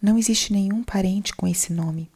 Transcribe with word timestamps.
Não 0.00 0.18
existe 0.18 0.52
nenhum 0.52 0.82
parente 0.82 1.34
com 1.34 1.46
esse 1.46 1.72
nome. 1.72 2.10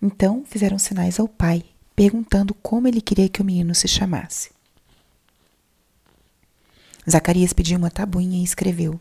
Então 0.00 0.44
fizeram 0.46 0.78
sinais 0.78 1.18
ao 1.18 1.28
pai, 1.28 1.64
perguntando 1.94 2.54
como 2.54 2.88
ele 2.88 3.00
queria 3.00 3.28
que 3.28 3.40
o 3.40 3.44
menino 3.44 3.74
se 3.74 3.88
chamasse. 3.88 4.50
Zacarias 7.08 7.52
pediu 7.52 7.78
uma 7.78 7.90
tabuinha 7.90 8.40
e 8.40 8.44
escreveu: 8.44 9.00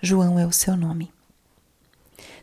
João 0.00 0.38
é 0.38 0.46
o 0.46 0.52
seu 0.52 0.76
nome. 0.76 1.12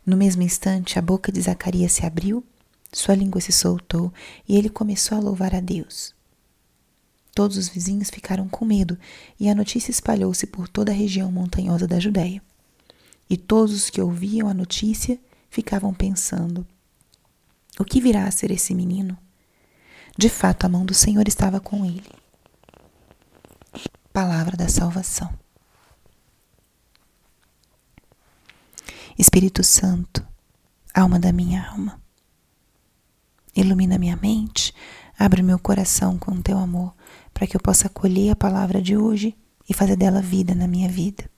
No 0.06 0.18
mesmo 0.18 0.42
instante, 0.42 0.98
a 0.98 1.02
boca 1.02 1.32
de 1.32 1.42
Zacarias 1.42 1.94
se 1.94 2.06
abriu, 2.06 2.44
sua 2.92 3.16
língua 3.16 3.42
se 3.42 3.52
soltou 3.52 4.14
e 4.48 4.56
ele 4.58 4.70
começou 4.70 5.18
a 5.18 5.22
louvar 5.22 5.54
a 5.54 5.60
Deus. 5.60 6.16
Todos 7.34 7.58
os 7.58 7.70
vizinhos 7.70 8.10
ficaram 8.10 8.48
com 8.48 8.66
medo 8.66 8.98
e 9.40 9.50
a 9.50 9.56
notícia 9.56 9.92
espalhou-se 9.92 10.48
por 10.48 10.68
toda 10.68 10.92
a 10.92 10.96
região 10.96 11.32
montanhosa 11.32 11.88
da 11.88 12.00
Judéia. 12.00 12.42
E 13.30 13.36
todos 13.36 13.74
os 13.74 13.90
que 13.90 14.02
ouviam 14.02 14.48
a 14.48 14.54
notícia 14.54 15.20
ficavam 15.50 15.94
pensando: 15.94 16.66
o 17.80 17.84
que 17.84 18.02
virá 18.02 18.26
a 18.26 18.32
ser 18.32 18.52
esse 18.52 18.74
menino? 18.74 19.18
De 20.18 20.30
fato, 20.30 20.66
a 20.66 20.70
mão 20.70 20.86
do 20.86 20.94
Senhor 20.94 21.28
estava 21.28 21.60
com 21.60 21.86
ele. 21.86 22.10
Palavra 24.12 24.58
da 24.58 24.68
salvação. 24.68 25.32
Espírito 29.18 29.64
Santo, 29.64 30.26
alma 30.94 31.20
da 31.20 31.32
minha 31.32 31.68
alma, 31.70 32.02
ilumina 33.56 33.98
minha 33.98 34.16
mente, 34.16 34.74
abre 35.18 35.42
meu 35.42 35.58
coração 35.58 36.18
com 36.20 36.42
teu 36.42 36.58
amor, 36.58 36.96
para 37.34 37.48
que 37.48 37.56
eu 37.56 37.62
possa 37.62 37.88
acolher 37.88 38.32
a 38.32 38.36
palavra 38.36 38.82
de 38.82 38.96
hoje 38.96 39.36
e 39.68 39.74
fazer 39.74 39.96
dela 39.96 40.22
vida 40.22 40.54
na 40.54 40.68
minha 40.68 40.88
vida. 40.88 41.30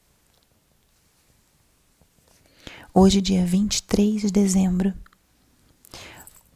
Hoje, 2.93 3.21
dia 3.21 3.45
23 3.45 4.21
de 4.21 4.31
dezembro, 4.31 4.93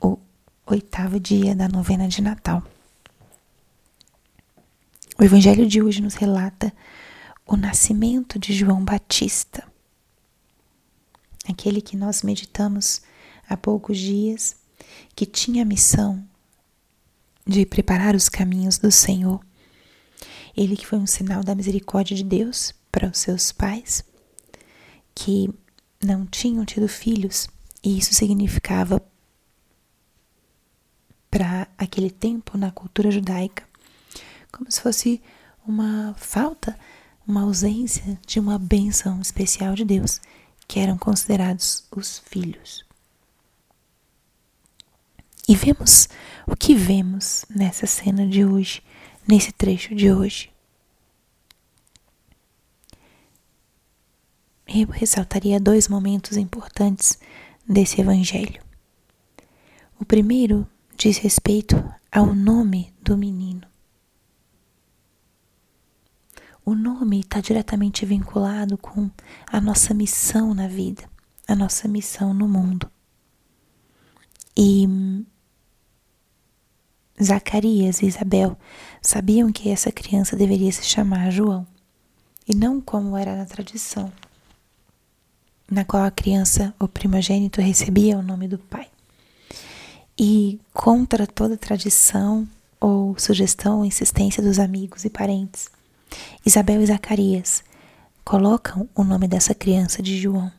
o 0.02 0.18
oitavo 0.66 1.20
dia 1.20 1.56
da 1.56 1.68
novena 1.68 2.08
de 2.08 2.22
Natal. 2.22 2.64
O 5.20 5.24
evangelho 5.24 5.68
de 5.68 5.82
hoje 5.82 6.02
nos 6.02 6.16
relata 6.16 6.74
o 7.46 7.56
nascimento 7.56 8.40
de 8.40 8.54
João 8.54 8.84
Batista 8.84 9.72
aquele 11.48 11.82
que 11.82 11.98
nós 11.98 12.22
meditamos 12.22 13.02
há 13.48 13.58
poucos 13.58 13.98
dias, 13.98 14.56
que 15.16 15.26
tinha 15.26 15.64
a 15.64 15.66
missão 15.66 16.24
de 17.46 17.66
preparar 17.66 18.16
os 18.16 18.30
caminhos 18.30 18.78
do 18.78 18.92
Senhor. 18.92 19.46
Ele 20.56 20.78
que 20.78 20.88
foi 20.88 21.00
um 21.00 21.08
sinal 21.08 21.44
da 21.44 21.56
misericórdia 21.56 22.16
de 22.16 22.24
Deus 22.24 22.74
para 22.92 23.10
os 23.10 23.18
seus 23.18 23.52
pais, 23.52 24.04
que 25.14 25.50
não 26.06 26.26
tinham 26.26 26.66
tido 26.66 26.88
filhos, 26.88 27.48
e 27.84 27.98
isso 27.98 28.14
significava 28.14 29.02
para 31.30 31.68
aquele 31.78 32.12
tempo 32.12 32.58
na 32.58 32.72
cultura 32.72 33.10
judaica 33.10 33.64
como 34.54 34.72
se 34.72 34.80
fosse 34.80 35.22
uma 35.66 36.14
falta, 36.16 36.78
uma 37.28 37.42
ausência 37.42 38.20
de 38.26 38.40
uma 38.40 38.60
bênção 38.60 39.20
especial 39.20 39.74
de 39.74 39.84
Deus 39.84 40.22
que 40.68 40.80
eram 40.80 40.98
considerados 40.98 41.86
os 41.92 42.20
filhos. 42.20 42.86
E 45.50 45.56
vemos 45.56 46.08
o 46.48 46.56
que 46.56 46.74
vemos 46.76 47.46
nessa 47.50 47.88
cena 47.88 48.26
de 48.28 48.46
hoje, 48.46 48.82
nesse 49.28 49.52
trecho 49.52 49.96
de 49.96 50.12
hoje. 50.12 50.53
Eu 54.76 54.88
ressaltaria 54.88 55.60
dois 55.60 55.88
momentos 55.88 56.36
importantes 56.36 57.20
desse 57.68 58.02
evangelho. 58.02 58.60
O 60.00 60.04
primeiro 60.04 60.68
diz 60.98 61.20
respeito 61.20 61.76
ao 62.12 62.34
nome 62.34 62.92
do 63.00 63.16
menino. 63.16 63.68
O 66.66 66.74
nome 66.74 67.20
está 67.20 67.40
diretamente 67.40 68.04
vinculado 68.04 68.76
com 68.76 69.12
a 69.46 69.62
nossa 69.62 69.94
missão 69.94 70.56
na 70.56 70.68
vida, 70.68 71.04
a 71.48 71.54
nossa 71.54 71.88
missão 71.88 72.34
no 72.34 72.48
mundo. 72.48 72.90
E 74.58 74.88
Zacarias 77.22 78.02
e 78.02 78.08
Isabel 78.08 78.58
sabiam 79.04 79.52
que 79.52 79.70
essa 79.70 79.92
criança 79.92 80.36
deveria 80.36 80.72
se 80.72 80.84
chamar 80.84 81.30
João, 81.30 81.68
e 82.48 82.56
não 82.56 82.82
como 82.82 83.16
era 83.16 83.36
na 83.36 83.46
tradição, 83.46 84.12
na 85.70 85.84
qual 85.84 86.04
a 86.04 86.12
criança, 86.12 86.74
o 86.80 86.88
primogênito, 86.88 87.62
recebia 87.62 88.18
o 88.18 88.22
nome 88.22 88.48
do 88.48 88.58
pai. 88.58 88.88
E 90.18 90.60
contra 90.74 91.26
toda 91.26 91.58
tradição 91.58 92.48
ou 92.80 93.18
sugestão 93.18 93.80
ou 93.80 93.86
insistência 93.86 94.44
dos 94.44 94.60
amigos 94.60 95.06
e 95.06 95.10
parentes, 95.10 95.70
Isabel 96.46 96.82
e 96.82 96.86
Zacarias 96.86 97.64
colocam 98.24 98.88
o 98.96 99.04
nome 99.04 99.28
dessa 99.28 99.56
criança 99.56 100.02
de 100.02 100.20
João. 100.20 100.52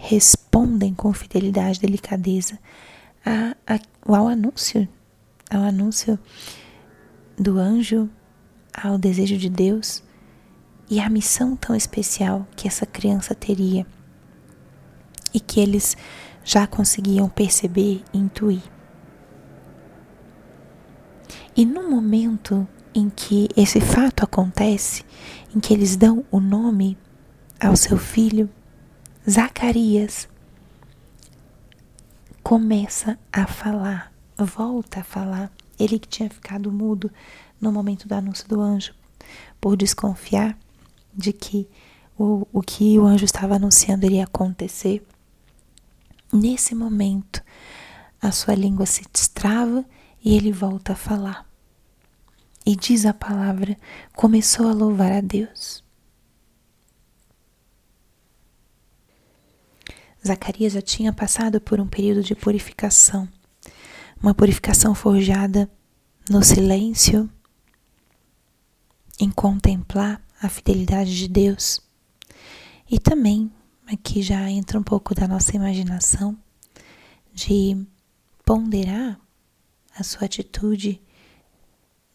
Respondem 0.00 0.92
com 0.92 1.12
fidelidade 1.12 1.78
e 1.78 1.80
delicadeza 1.80 2.58
a, 3.24 3.56
a, 3.66 3.78
ao 4.06 4.28
anúncio, 4.28 4.88
ao 5.48 5.62
anúncio 5.62 6.18
do 7.38 7.58
anjo, 7.58 8.10
ao 8.72 8.98
desejo 8.98 9.36
de 9.36 9.48
Deus 9.48 10.02
e 10.90 11.00
à 11.00 11.08
missão 11.08 11.56
tão 11.56 11.74
especial 11.74 12.46
que 12.56 12.68
essa 12.68 12.86
criança 12.86 13.34
teria 13.34 13.86
e 15.32 15.40
que 15.40 15.60
eles 15.60 15.96
já 16.44 16.66
conseguiam 16.66 17.28
perceber 17.28 18.02
e 18.12 18.18
intuir. 18.18 18.62
E 21.56 21.64
no 21.64 21.88
momento 21.88 22.66
em 22.94 23.08
que 23.08 23.48
esse 23.56 23.80
fato 23.80 24.24
acontece, 24.24 25.04
em 25.54 25.60
que 25.60 25.72
eles 25.72 25.96
dão 25.96 26.24
o 26.30 26.38
nome 26.38 26.96
ao 27.60 27.76
seu 27.76 27.96
filho, 27.96 28.48
Zacarias 29.28 30.28
começa 32.42 33.18
a 33.32 33.46
falar, 33.46 34.12
volta 34.36 35.00
a 35.00 35.04
falar. 35.04 35.50
Ele 35.78 35.98
que 35.98 36.06
tinha 36.06 36.30
ficado 36.30 36.70
mudo 36.70 37.10
no 37.60 37.72
momento 37.72 38.06
do 38.06 38.14
anúncio 38.14 38.46
do 38.46 38.60
anjo, 38.60 38.94
por 39.60 39.76
desconfiar 39.76 40.56
de 41.16 41.32
que 41.32 41.68
o, 42.18 42.46
o 42.52 42.62
que 42.62 42.98
o 42.98 43.06
anjo 43.06 43.24
estava 43.24 43.56
anunciando 43.56 44.06
iria 44.06 44.24
acontecer. 44.24 45.04
Nesse 46.32 46.74
momento, 46.74 47.42
a 48.20 48.32
sua 48.32 48.54
língua 48.54 48.86
se 48.86 49.04
destrava 49.12 49.84
e 50.24 50.36
ele 50.36 50.52
volta 50.52 50.92
a 50.92 50.96
falar. 50.96 51.46
E 52.66 52.74
diz 52.74 53.04
a 53.04 53.12
palavra, 53.12 53.76
começou 54.14 54.68
a 54.68 54.72
louvar 54.72 55.12
a 55.12 55.20
Deus. 55.20 55.84
Zacarias 60.26 60.72
já 60.72 60.80
tinha 60.80 61.12
passado 61.12 61.60
por 61.60 61.78
um 61.78 61.86
período 61.86 62.22
de 62.22 62.34
purificação, 62.34 63.28
uma 64.22 64.32
purificação 64.32 64.94
forjada 64.94 65.70
no 66.30 66.42
silêncio, 66.42 67.28
em 69.20 69.30
contemplar 69.30 70.22
a 70.46 70.48
fidelidade 70.48 71.16
de 71.16 71.28
Deus. 71.28 71.80
E 72.90 72.98
também, 72.98 73.50
aqui 73.86 74.22
já 74.22 74.50
entra 74.50 74.78
um 74.78 74.82
pouco 74.82 75.14
da 75.14 75.26
nossa 75.26 75.56
imaginação, 75.56 76.36
de 77.32 77.76
ponderar 78.44 79.18
a 79.96 80.02
sua 80.02 80.26
atitude 80.26 81.00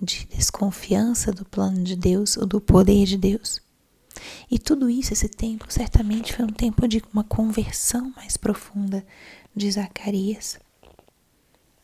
de 0.02 0.26
desconfiança 0.28 1.31
do 1.31 1.44
plano 1.44 1.84
de 1.84 1.96
Deus 1.96 2.38
ou 2.38 2.46
do 2.46 2.62
poder 2.62 3.06
de 3.06 3.18
Deus. 3.18 3.62
E 4.50 4.58
tudo 4.60 4.90
isso, 4.90 5.14
esse 5.14 5.28
tempo, 5.28 5.72
certamente 5.72 6.34
foi 6.34 6.46
um 6.46 6.50
tempo 6.50 6.88
de 6.88 7.02
uma 7.12 7.24
conversão 7.24 8.14
mais 8.16 8.38
profunda 8.38 9.06
de 9.56 9.72
Zacarias. 9.72 10.60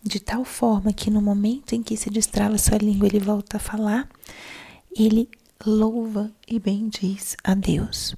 De 0.01 0.19
tal 0.19 0.45
forma 0.45 0.93
que 0.93 1.09
no 1.09 1.21
momento 1.21 1.73
em 1.73 1.81
que 1.81 1.97
se 1.97 2.09
destrava 2.09 2.57
sua 2.57 2.77
língua, 2.77 3.07
ele 3.07 3.19
volta 3.19 3.57
a 3.57 3.59
falar, 3.59 4.07
ele 4.95 5.29
louva 5.63 6.31
e 6.47 6.59
bendiz 6.59 7.35
a 7.43 7.53
Deus. 7.53 8.15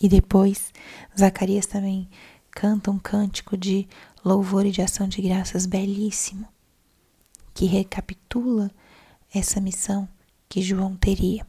E 0.00 0.08
depois, 0.08 0.72
Zacarias 1.18 1.66
também 1.66 2.08
canta 2.50 2.90
um 2.90 2.98
cântico 2.98 3.56
de 3.56 3.86
louvor 4.24 4.66
e 4.66 4.70
de 4.70 4.82
ação 4.82 5.06
de 5.06 5.20
graças 5.22 5.66
belíssimo, 5.66 6.48
que 7.54 7.66
recapitula 7.66 8.70
essa 9.32 9.60
missão 9.60 10.08
que 10.48 10.62
João 10.62 10.96
teria. 10.96 11.46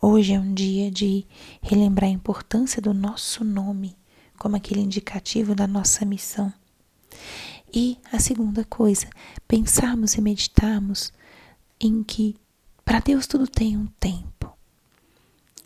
Hoje 0.00 0.32
é 0.32 0.40
um 0.40 0.54
dia 0.54 0.90
de 0.90 1.26
relembrar 1.60 2.08
a 2.08 2.12
importância 2.12 2.80
do 2.80 2.94
nosso 2.94 3.44
nome 3.44 3.96
como 4.38 4.56
aquele 4.56 4.80
indicativo 4.80 5.54
da 5.54 5.66
nossa 5.66 6.06
missão. 6.06 6.50
E 7.72 7.98
a 8.12 8.18
segunda 8.18 8.64
coisa, 8.64 9.08
pensarmos 9.46 10.14
e 10.14 10.20
meditarmos 10.20 11.12
em 11.80 12.02
que 12.02 12.36
para 12.84 12.98
Deus 12.98 13.26
tudo 13.26 13.46
tem 13.46 13.76
um 13.76 13.86
tempo. 13.98 14.52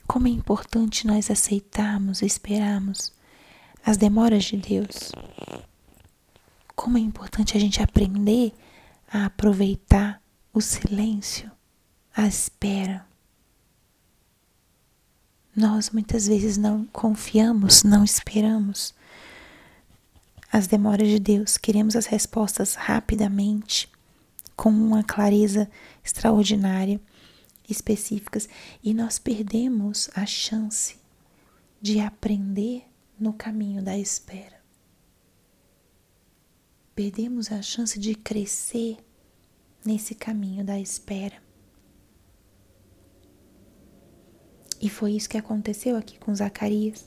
Como 0.07 0.29
é 0.29 0.31
importante 0.31 1.07
nós 1.07 1.31
aceitarmos 1.31 2.21
e 2.21 2.27
esperarmos 2.27 3.13
as 3.85 3.97
demoras 3.97 4.45
de 4.45 4.59
Deus. 4.59 5.13
Como 6.75 6.99
é 6.99 7.01
importante 7.01 7.57
a 7.57 7.61
gente 7.61 7.83
aprender 7.83 8.53
a 9.11 9.27
aproveitar 9.27 10.21
o 10.53 10.61
silêncio, 10.61 11.51
a 12.15 12.27
espera. 12.27 13.07
Nós 15.57 15.91
muitas 15.91 16.27
vezes 16.27 16.59
não 16.59 16.85
confiamos, 16.87 17.83
não 17.83 18.05
esperamos 18.05 18.93
as 20.55 20.69
demoras 20.69 21.09
de 21.09 21.19
Deus, 21.19 21.59
queremos 21.59 21.97
as 21.97 22.07
respostas 22.07 22.77
rapidamente, 22.77 23.91
com 24.55 24.71
uma 24.71 25.03
clareza 25.03 25.69
extraordinária, 26.05 27.01
específicas, 27.69 28.49
e 28.81 28.95
nós 28.95 29.19
perdemos 29.19 30.09
a 30.15 30.25
chance 30.25 30.95
de 31.83 31.99
aprender 31.99 32.85
no 33.19 33.33
caminho 33.33 33.83
da 33.83 33.99
espera. 33.99 34.63
Perdemos 36.95 37.51
a 37.51 37.61
chance 37.61 37.99
de 37.99 38.15
crescer 38.15 38.99
nesse 39.85 40.15
caminho 40.15 40.65
da 40.65 40.79
espera. 40.79 41.43
E 44.81 44.89
foi 44.89 45.15
isso 45.15 45.29
que 45.29 45.37
aconteceu 45.37 45.97
aqui 45.97 46.17
com 46.17 46.33
Zacarias. 46.33 47.05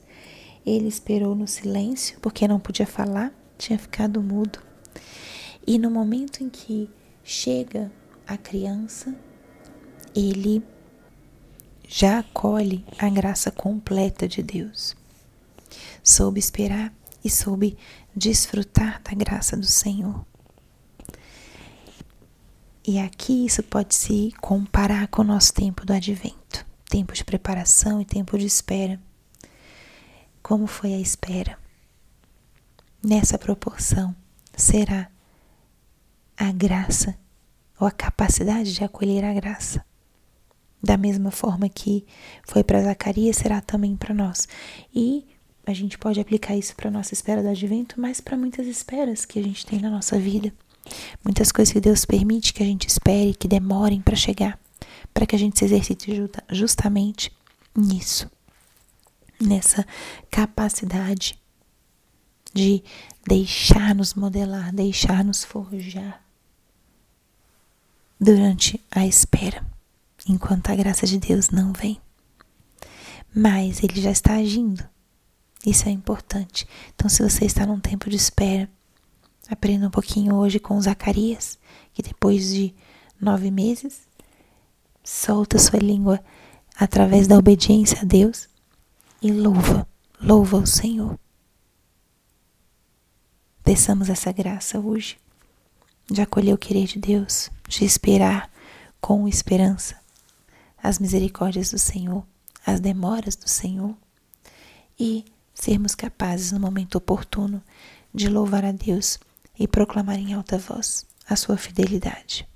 Ele 0.66 0.90
esperou 0.90 1.34
no 1.34 1.48
silêncio, 1.48 2.20
porque 2.20 2.46
não 2.46 2.60
podia 2.60 2.86
falar, 2.86 3.37
tinha 3.57 3.77
ficado 3.77 4.21
mudo. 4.21 4.59
E 5.65 5.77
no 5.77 5.89
momento 5.92 6.44
em 6.44 6.50
que 6.50 6.89
chega 7.24 7.92
a 8.25 8.38
criança, 8.38 9.15
ele 10.15 10.63
já 11.88 12.19
acolhe 12.19 12.86
a 12.98 13.09
graça 13.09 13.51
completa 13.51 14.27
de 14.27 14.42
Deus. 14.42 14.95
Soube 16.04 16.39
esperar 16.39 16.94
e 17.24 17.30
soube 17.30 17.77
desfrutar 18.15 19.01
da 19.04 19.13
graça 19.13 19.57
do 19.57 19.65
Senhor. 19.65 20.25
E 22.86 23.00
aqui 23.00 23.45
isso 23.45 23.62
pode 23.63 23.95
se 23.95 24.33
comparar 24.39 25.07
com 25.09 25.21
o 25.21 25.25
nosso 25.25 25.54
tempo 25.54 25.86
do 25.86 25.92
advento 25.92 26.68
tempo 26.88 27.13
de 27.13 27.24
preparação 27.24 28.01
e 28.01 28.06
tempo 28.06 28.38
de 28.38 28.45
espera. 28.45 29.00
Como 30.42 30.68
foi 30.68 30.94
a 30.94 31.00
espera? 31.00 31.57
Nessa 33.07 33.38
proporção 33.38 34.13
será 34.54 35.09
a 36.36 36.51
graça 36.51 37.18
ou 37.80 37.88
a 37.88 37.92
capacidade 37.92 38.74
de 38.74 38.83
acolher 38.83 39.24
a 39.24 39.33
graça. 39.33 39.81
Da 40.83 40.98
mesma 40.98 41.31
forma 41.31 41.69
que 41.69 42.06
foi 42.45 42.65
para 42.65 42.83
Zacarias, 42.83 43.38
será 43.38 43.62
também 43.62 43.95
para 43.95 44.13
nós. 44.13 44.45
E 44.94 45.25
a 45.65 45.74
gente 45.74 45.98
pode 45.98 46.19
aplicar 46.19 46.57
isso 46.57 46.75
para 46.75 46.92
nossa 46.92 47.13
espera 47.13 47.42
do 47.42 47.48
advento, 47.48 47.95
mas 47.98 48.19
para 48.19 48.36
muitas 48.36 48.68
esperas 48.68 49.24
que 49.24 49.39
a 49.39 49.42
gente 49.42 49.65
tem 49.65 49.80
na 49.80 49.89
nossa 49.89 50.19
vida. 50.19 50.51
Muitas 51.24 51.50
coisas 51.50 51.71
que 51.71 51.80
Deus 51.80 52.04
permite 52.04 52.54
que 52.54 52.62
a 52.62 52.65
gente 52.65 52.89
espere, 52.89 53.33
que 53.33 53.48
demorem 53.48 54.01
para 54.01 54.18
chegar 54.18 54.59
para 55.13 55.25
que 55.25 55.33
a 55.33 55.39
gente 55.39 55.57
se 55.57 55.63
exercite 55.63 56.30
justamente 56.51 57.31
nisso, 57.74 58.30
nessa 59.39 59.88
capacidade 60.30 61.39
de 62.57 62.83
deixar-nos 63.25 64.13
modelar, 64.13 64.74
deixar-nos 64.74 65.44
forjar 65.44 66.21
durante 68.19 68.83
a 68.92 69.06
espera, 69.06 69.65
enquanto 70.27 70.69
a 70.69 70.75
graça 70.75 71.06
de 71.06 71.18
Deus 71.18 71.50
não 71.50 71.71
vem. 71.71 72.01
Mas 73.33 73.83
Ele 73.83 74.01
já 74.01 74.12
está 74.12 74.36
agindo. 74.36 74.83
Isso 75.65 75.88
é 75.88 75.92
importante. 75.92 76.68
Então, 76.95 77.09
se 77.09 77.21
você 77.21 77.45
está 77.45 77.65
num 77.65 77.80
tempo 77.80 78.09
de 78.09 78.15
espera, 78.15 78.69
aprenda 79.50 79.88
um 79.88 79.92
pouquinho 79.92 80.36
hoje 80.36 80.59
com 80.59 80.80
Zacarias, 80.81 81.59
que 81.94 82.01
depois 82.01 82.50
de 82.50 82.74
nove 83.19 83.51
meses 83.51 84.07
Solta 85.09 85.57
sua 85.57 85.80
língua 85.80 86.19
através 86.77 87.27
da 87.27 87.38
obediência 87.38 88.01
a 88.01 88.04
Deus 88.04 88.50
e 89.21 89.31
louva, 89.31 89.88
louva 90.21 90.57
o 90.57 90.68
Senhor. 90.68 91.18
Peçamos 93.68 94.08
essa 94.08 94.31
graça 94.31 94.80
hoje 94.80 95.18
de 96.10 96.22
acolher 96.22 96.54
o 96.54 96.58
querer 96.58 96.86
de 96.86 96.98
Deus, 96.98 97.52
de 97.68 97.84
esperar 97.84 98.50
com 99.02 99.28
esperança 99.28 100.00
as 100.81 101.00
misericórdias 101.00 101.72
do 101.72 101.78
Senhor, 101.78 102.25
as 102.66 102.80
demoras 102.80 103.36
do 103.36 103.50
Senhor 103.50 103.94
e 104.98 105.25
sermos 105.54 105.96
capazes 105.96 106.54
no 106.54 106.62
momento 106.62 106.96
oportuno 106.96 107.62
de 108.14 108.30
louvar 108.30 108.64
a 108.64 108.72
Deus 108.72 109.19
e 109.60 109.68
proclamar 109.68 110.18
em 110.18 110.34
alta 110.34 110.58
voz 110.58 111.06
a 111.28 111.36
sua 111.36 111.58
fidelidade. 111.58 112.48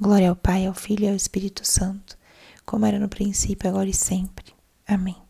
Glória 0.00 0.30
ao 0.30 0.36
Pai, 0.36 0.64
ao 0.64 0.72
Filho 0.72 1.04
e 1.04 1.08
ao 1.10 1.14
Espírito 1.14 1.66
Santo, 1.66 2.16
como 2.64 2.86
era 2.86 2.98
no 2.98 3.10
princípio, 3.10 3.68
agora 3.68 3.90
e 3.90 3.94
sempre. 3.94 4.54
Amém. 4.86 5.27